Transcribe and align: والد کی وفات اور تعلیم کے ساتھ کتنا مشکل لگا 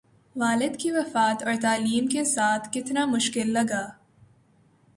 والد 0.35 0.77
کی 0.77 0.91
وفات 0.91 1.43
اور 1.43 1.53
تعلیم 1.61 2.07
کے 2.07 2.23
ساتھ 2.23 2.69
کتنا 2.73 3.05
مشکل 3.05 3.53
لگا 3.53 3.85